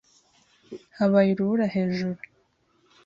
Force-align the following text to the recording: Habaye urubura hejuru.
Habaye 0.97 1.29
urubura 1.33 1.65
hejuru. 1.75 2.19